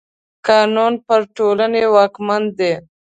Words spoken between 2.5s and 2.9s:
دی.